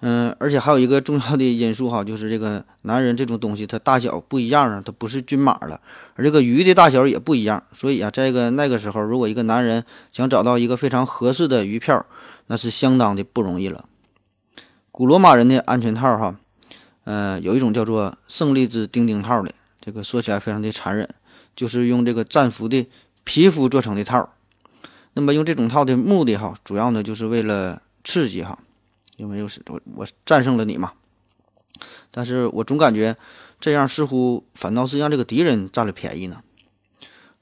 [0.00, 5.80] 嗯，而且还有一个重要的因素哈，就是这个男人这种东西它大小不一样啊，它不是均码了，
[6.16, 12.04] 而这个鱼的大小也不一样，所以啊，在个那个时候，如果一个男人想找到一个非常合适的鱼票，
[12.48, 13.84] 那是相当的不容易了。
[14.90, 16.36] 古罗马人的安全套哈，
[17.04, 21.08] 呃，有一种叫做胜利之钉钉套的，这个说起来非常的残忍，
[21.54, 22.86] 就是用这个战俘的
[23.26, 24.32] 皮肤做成的套。
[25.12, 28.58] 那么用这种套的目的哈，主要呢就是为了刺激哈。
[29.16, 30.92] 因为又是我我战胜了你嘛，
[32.10, 33.16] 但是我总感觉
[33.58, 36.42] 这样似乎反倒是让这个敌人占了便宜呢。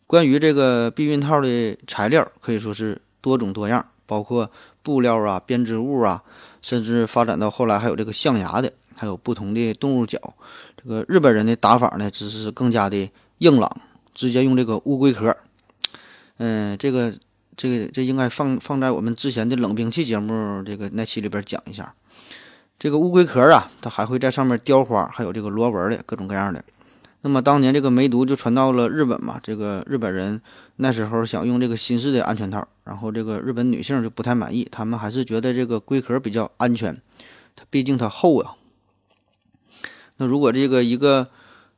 [0.06, 4.48] 关于这个避孕套的材料可以说是多种多样，包括
[4.84, 6.22] 布料啊、编织物啊，
[6.62, 10.20] 甚至发展到后来还有这个象牙的，还有不同的动物角。
[10.76, 13.68] 这个日本人的打法呢，只是更加的硬朗，
[14.14, 15.36] 直接用这个乌龟壳。
[16.38, 17.14] 嗯，这个。
[17.56, 21.94] 这个这应该放放在我们之前的冷兵器节目这个那期里边讲一下。
[22.80, 26.64] 这个乌龟壳啊，它还会在上面雕花，还有这个螺纹的各种各样的。
[27.20, 30.42] 那么当年这个梅毒就传到了日本嘛，这个日本人
[30.78, 37.00] 那时候想用这个新式的安全套，然后这个日本女性就不太满意，他们还是觉得这个龟壳比较安全，
[37.54, 38.56] 它毕竟它厚啊。
[40.16, 41.28] 那如果这个一个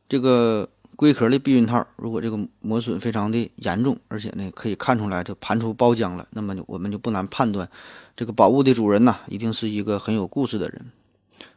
[0.08, 0.70] 这个。
[0.96, 7.68] 龟壳的避孕套，如果这个磨损非常的严重，而且呢可以看出来就盘出包浆了，那么我们就不难判断，
[8.16, 10.86] 这个宝物的主人呐，一定是一个很有故事的人。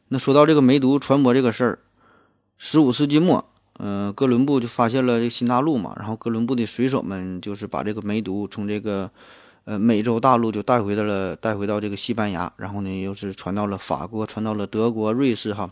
[0.09, 1.79] 那说到这个梅毒传播这个事儿，
[2.57, 3.45] 十五世纪末，
[3.77, 9.09] 呃，哥伦布就发现了这新大陆嘛，然后哥伦布的水手们就是把这个梅毒从这个
[9.63, 15.69] 呃美洲大陆就带回到了带回到这个西班牙，然后呢又是传到了法国，传到了德国、瑞士哈，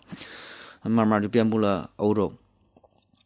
[0.84, 2.32] 慢慢就遍布了欧洲。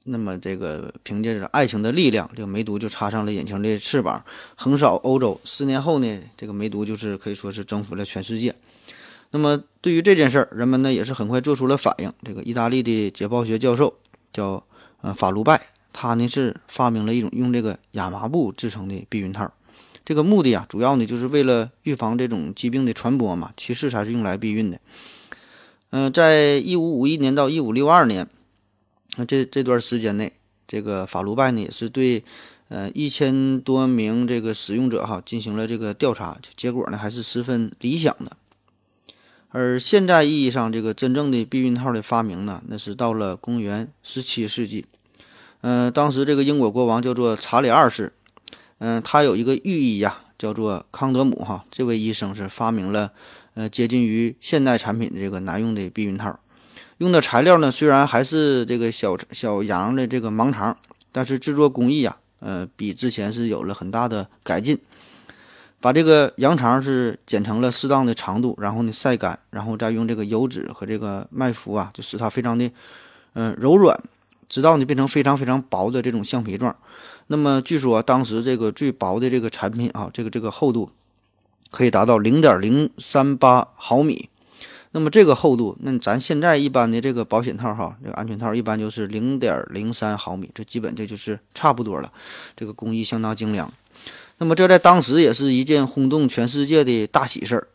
[0.04, 5.40] 那么，这个凭借着爱情的力量，这个梅毒就插上了隐形的翅膀，横扫欧洲。
[5.46, 8.56] 四年后呢，这个梅毒就是可以说是征服了全世界。
[9.30, 12.12] 那么，对于这件事儿，人们呢也是很快做出了反应。
[12.26, 13.94] 这个意大利的解剖学教授
[14.34, 14.64] 叫
[15.02, 15.62] 呃法卢拜，
[15.94, 19.54] 他呢是发明了一种用这个亚麻布制成的避孕套。
[20.04, 24.80] 这个目的啊，主要呢就是为了预防这种疾病的传播嘛，其次才是用来避孕的。
[25.92, 28.28] 嗯，在一五五一年到一五六二年。
[29.18, 30.34] 那这这段时间内，
[30.68, 32.24] 这个法卢拜呢也是对，
[32.70, 38.38] 呃一千多名这个使用者哈进行了这个调查，结果呢还是十分理想的。
[39.50, 44.86] 而现在意义上这个真正的避孕套的发明呢，那是到了公元十七世纪。
[45.60, 48.14] 嗯，当时这个英国国王叫做查理二世，
[48.80, 53.12] 嗯，他有一个御医呀，叫做康德姆哈，这位医生是发明了，
[53.56, 56.40] 呃，接近于现代产品的这个男用的避孕套。
[57.02, 60.78] 用的材料呢，虽然还是这个小小羊的这个盲肠，
[61.12, 64.78] 但是制作工艺啊，呃，比之前是有了很大的改进。
[65.80, 72.70] 把这个羊肠是剪成了适当的长度，然后呢晒干，然后再用这个油脂和这个麦麸啊，就使它非常的
[73.34, 74.00] 嗯柔软，
[74.48, 76.76] 直到呢变成非常非常薄的这种橡皮状。
[77.26, 80.92] 那么据说当时这个最薄的这个产品啊，这个这个厚度
[81.72, 84.30] 可以达到零点零三八毫米。
[84.94, 92.12] 那么这个厚度，那咱现在一般的这个保险套哈，这个安全套一般就是零点零三毫米，这基本这就是差不多了。
[92.58, 93.72] 这个工艺相当精良。
[94.38, 97.68] 那么这在当时也是一件轰动全世界的大喜事儿，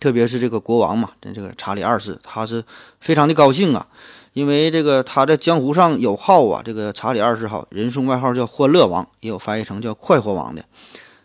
[0.00, 2.62] 特别是这个国王嘛，这这个查理二世，他是
[3.00, 3.86] 非常的高兴啊，
[4.34, 10.62] 因为这个他在江湖上有号啊，这个查理二世哈，人送外号叫欢乐王，也有翻译成叫快活王的。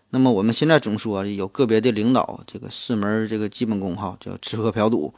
[0.10, 5.14] 那么我们现在总说有个别的领导，这个四门这个基本功哈，叫吃喝嫖赌，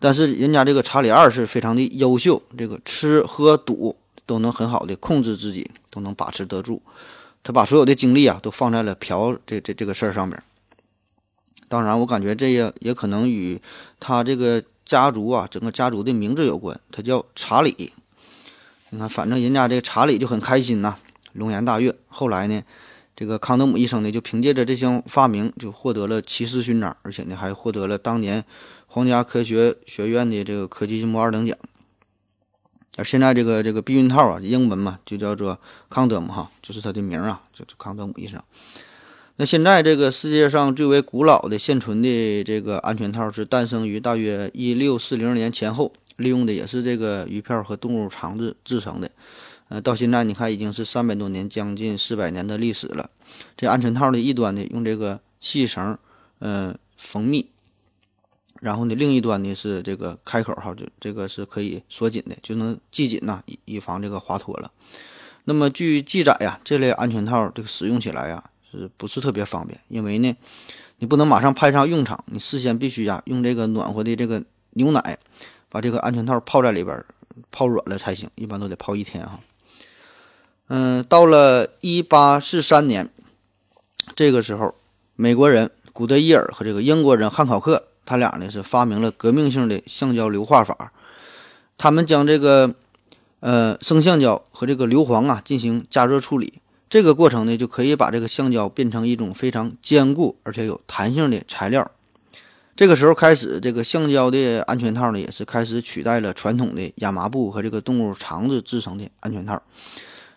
[0.00, 3.94] 但是人家这个查理二世非常的优秀，这个吃喝赌
[4.26, 6.82] 都能很好的控制自己，都能把持得住。
[7.44, 10.42] 他把所有的精力啊都放在了嫖这这这个事儿上面。
[11.68, 13.60] 当然，我感觉这也也可能与
[14.00, 17.92] 他这个家族啊，整个家族的名字有关，他叫查理。
[18.90, 20.96] 你看，反正人家这个查理就很开心呐，
[21.34, 21.94] 龙颜大悦。
[22.08, 22.60] 后来呢？
[23.18, 28.44] 这个康德姆医生呢，就凭借着这项发明，就获得了骑士勋章，而且呢，还获得了当年
[28.86, 31.58] 皇家科学学院的这个科技进步二等奖。
[32.96, 35.58] 而现在这个这个避孕套啊，英文嘛，就叫做
[35.90, 38.40] 康德姆哈，就是他的名啊，就是康德姆医生。
[39.34, 49.10] 那现在这个世界上最为古老的现存的这个安全套，是诞生于大约一六四零年前后，利用的也是这个鱼票和动物肠子制成的。
[49.68, 53.10] 呃，到现在你看已经是三百多年，将近四百年的历史了。
[53.56, 55.98] 这安全套的一端呢，用这个细绳，
[56.38, 57.50] 呃，缝密，
[58.60, 64.70] 然后呢，另一端呢是这个开口哈，就这个是可以锁紧的，就能系紧呐，以以防这个滑脱了。
[65.44, 69.78] 那么据记载呀，这类安全套这个使用起来呀，是不是特别方便？
[69.88, 70.34] 因为呢，
[70.96, 75.18] 你不能马上派上用场，你事先必须呀用这个暖和的这个牛奶
[75.68, 77.04] 把这个安全套泡在里边，
[77.50, 79.38] 泡软了才行，一般都得泡一天哈。
[80.68, 83.08] 嗯，到了一八四三年，
[84.14, 84.74] 这个时候，
[85.16, 90.92] 美国人古德伊尔和这个英国人汉考克，他俩呢是发明了革命性的橡胶硫化法，
[91.78, 92.74] 他们将这个
[93.40, 96.60] 呃生橡胶和这个硫磺啊进行加热处理。
[96.90, 101.90] 这个过程呢，就可以把这个橡胶变成一种非常坚固而且有弹性的材料。
[102.76, 109.62] 这个时候开始，这个橡胶的安全套呢，也是开始取代了传统的亚麻布和这个动物肠子制成的安全套。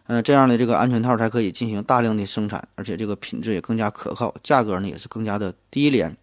[0.07, 6.17] 嗯，这样的这个安全套才可以进行大量的生产，而且这个品质也更加可靠，价格呢也是更加的低廉。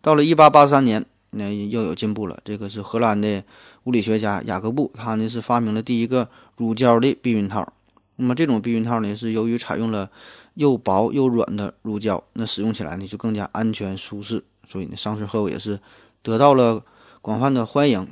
[0.00, 2.38] 到了1883年，那又有进步了。
[2.44, 3.44] 这个是荷兰的
[3.84, 7.72] 物理学家雅各布，他呢是发明了第一个乳胶的避孕套。
[8.16, 10.10] 那么这种避孕套呢，是由于采用了
[10.54, 15.78] 又薄又软的乳胶，那使用起来呢就更加安全舒适，所以呢上市后也是
[16.22, 16.82] 得到了
[17.20, 18.08] 广泛的欢迎。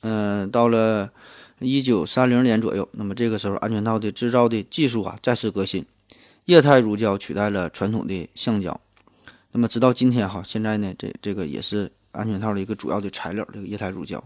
[0.00, 1.10] 嗯，到了
[1.62, 5.84] 一九三零年左右，那么这个时候安全套的制造的技术啊再次革新，
[6.44, 8.80] 液态乳胶取代了传统的橡胶。
[9.52, 14.22] 那么直到今天哈，现在呢这这个也是安全套的一个主要的材料，这个液态乳胶。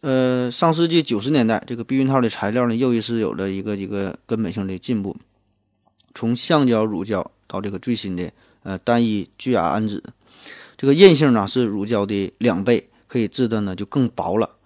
[0.00, 5.16] 呃，上世纪九十年代，这个避孕套的材料呢，又一次有了一个一个根本性的进步，
[6.12, 8.32] 从橡胶、乳胶到这个最新的
[8.64, 10.02] 呃单一聚甲胺酯，
[10.76, 14.56] 这个韧性呢是乳胶的两倍，可以制的呢就更薄了，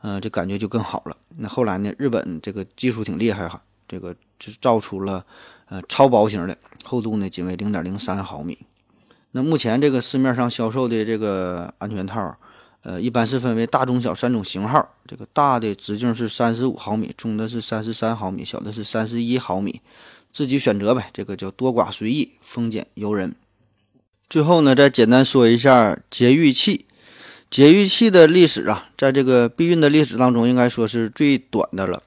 [0.00, 1.16] 呃，这感觉就更好了。
[1.38, 5.24] 那后来呢，日本这个技术挺厉害哈，这个就造出了
[5.68, 8.58] 呃超薄型的，厚度呢仅为零点零三毫米。
[9.32, 12.36] 那目前这个市面上销售的这个安全套。
[12.82, 14.88] 呃，一般是分为大、中、小三种型号。
[15.06, 19.82] 这个大的直径是三十五毫米，中的是三十三毫米，小的是三十一毫米，
[20.32, 21.10] 自己选择呗。
[21.12, 23.34] 这个叫多寡随意，丰俭由人。
[24.30, 26.86] 最后呢，再简单说一下节育器。
[27.50, 32.00] 节育器的历史啊，在这个避孕的历史当中，应该说是最短的了。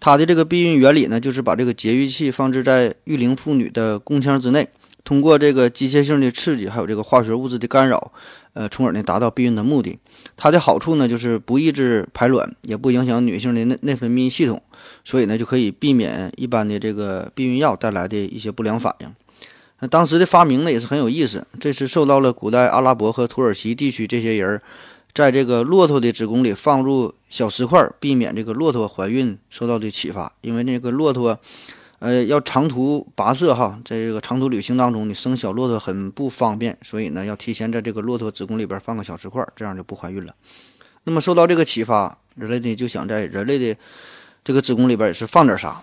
[0.00, 4.68] 它的这个避孕原理呢，就是把这个节育器放置在育龄妇女的宫腔之内。
[5.04, 8.12] 通过这个机械性的刺激，还有这个化学物质的干扰，
[8.52, 9.96] 呃，从而呢达到避孕的目的。
[10.36, 14.60] 它的好处呢，就是不抑制排卵，也不影响女性的内内分泌系统，
[15.04, 19.08] 所以呢就可以避免一般的这个避孕药带来的一些不良反应。
[19.80, 24.60] 那当时的发明呢也是很有意思，这是受到了古代阿拉伯和土耳其地区这些人
[25.12, 31.38] 在这个骆驼的子宫里放入小石块，避免这个骆驼怀孕受到的启发，因为那个骆驼。
[32.02, 40.34] 呃，要长途跋涉哈，在这个长途旅行当中，你生小骆驼很不方便，所以呢，要提前在这个骆驼子宫里边放个小石块，这样就不怀孕了。
[41.04, 43.78] 那么受到这个启发，人类呢就想在人类的
[44.42, 45.82] 这个子宫里边也是放点啥。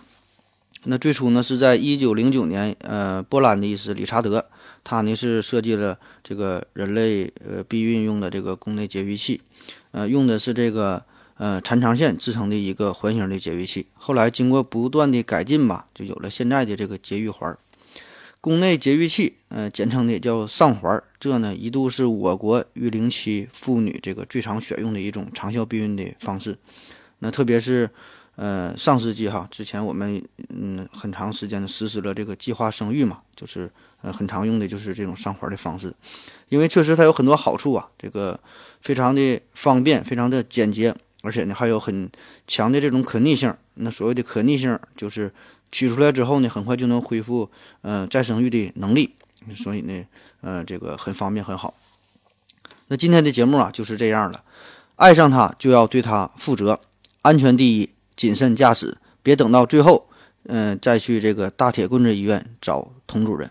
[0.87, 4.45] 那最初呢是在一九零九年，呃，波兰的医师理查德，
[4.83, 9.41] 他呢是设计了这个人类呃避孕用的这个宫内节育器，
[9.91, 11.03] 呃，用的是这个。
[11.39, 17.55] 呃，缠长线制成的一个环形的节育器，后来经过不断的改进吧，就有了现在的这个节育环。
[18.41, 26.57] 宫内节育器，呃，简称的叫上环，这呢一度是我国育龄期妇女这个最常选用的一种长效避孕的方式。
[27.19, 27.87] 那特别是，
[28.37, 33.69] 呃，上世纪哈，之前我们嗯很长时间的实施了这个计划生育嘛，就是
[34.01, 35.93] 呃很常用的就是这种上环的方式，
[36.49, 38.39] 因为确实它有很多好处啊，这个
[38.81, 40.95] 非常的方便，非常的简洁。
[41.23, 42.09] 而且呢，还有很
[42.45, 43.53] 强的这种可逆性。
[43.73, 45.33] 那所谓的可逆性，就是
[45.71, 47.49] 取出来之后呢，很快就能恢复，
[47.81, 49.15] 呃，再生育的能力。
[49.53, 50.05] 所以呢，
[50.41, 51.73] 呃，这个很方便，很好。
[52.87, 54.43] 那今天的节目啊，就是这样了。
[54.95, 56.79] 爱上它就要对它负责，
[57.23, 60.09] 安全第一，谨慎驾驶，别等到最后，
[60.47, 63.49] 嗯，再去这个大铁棍子医院找童主任。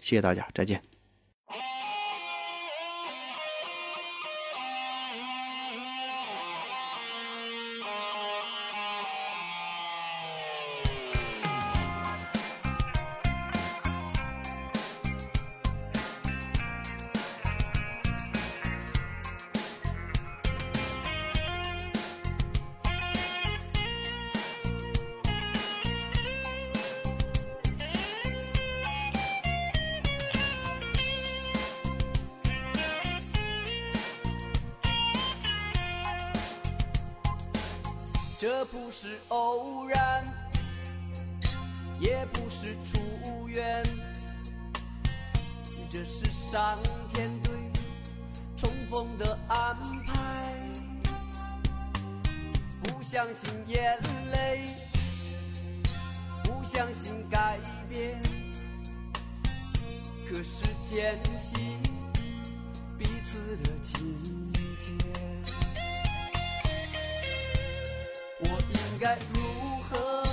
[0.00, 0.82] 谢谢大家，再见。
[38.38, 40.30] 这不是偶然，
[41.98, 43.82] 也不是出缘，
[45.90, 46.78] 这是上
[47.08, 47.50] 天对
[48.54, 49.74] 重逢的安
[50.04, 50.52] 排。
[52.82, 53.98] 不相信眼
[54.30, 54.64] 泪，
[56.44, 57.58] 不相信改
[57.88, 58.20] 变，
[60.28, 61.78] 可是坚信
[69.06, 69.38] 该如
[69.88, 70.24] 何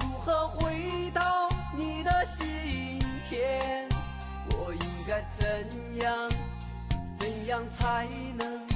[0.00, 3.86] 如何回到你的心田？
[4.48, 6.30] 我应该怎样
[7.18, 8.66] 怎样才能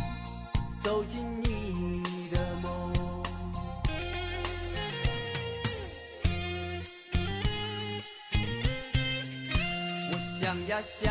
[0.79, 2.93] 走进你的梦？
[10.13, 11.11] 我想呀想，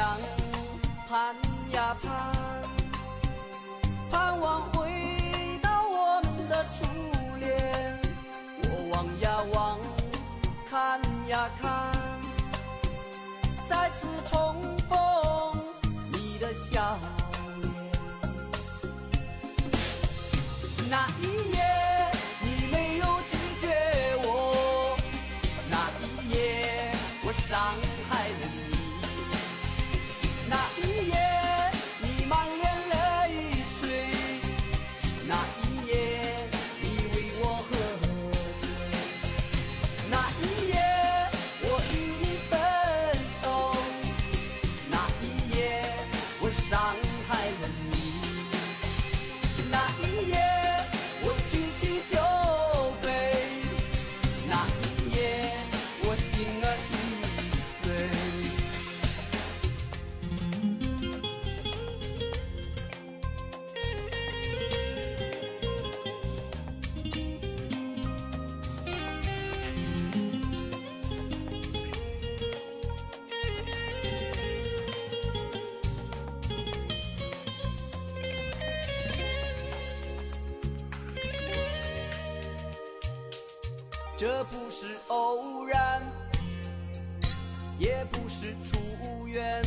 [88.12, 89.64] 不是出愿，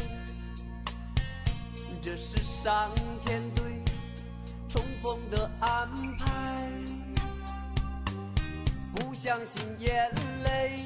[2.02, 2.90] 这是上
[3.24, 3.64] 天对
[4.68, 6.70] 重逢的安排。
[8.94, 10.10] 不相信眼
[10.44, 10.78] 泪，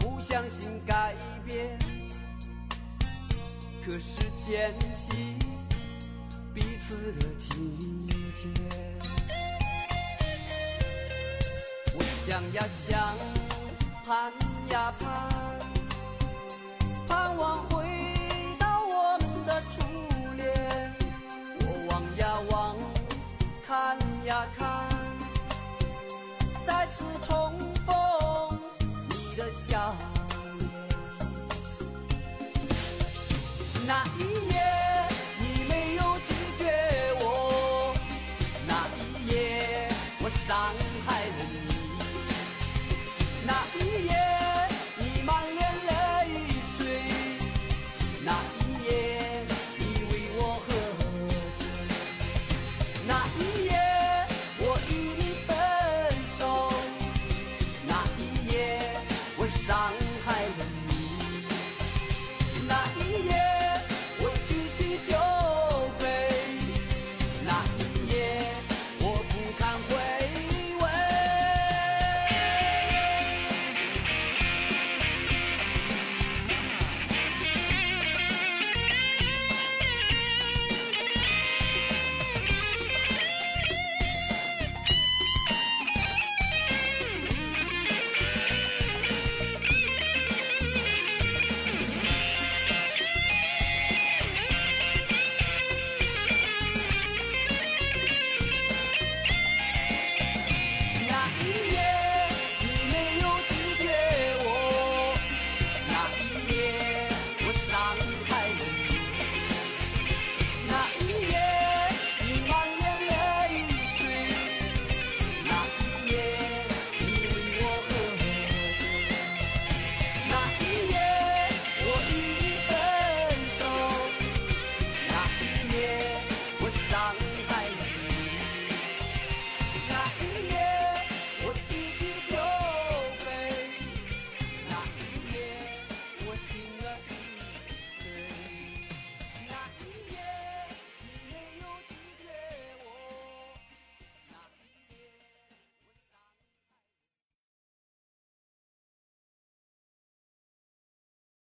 [0.00, 1.14] 不相信改
[1.46, 1.78] 变，
[3.84, 5.38] 可是坚信
[6.54, 7.78] 彼此的情
[8.32, 8.48] 节。
[11.94, 12.98] 我想呀想，
[14.04, 14.32] 盼
[14.70, 15.51] 呀盼，
[17.42, 17.81] 望。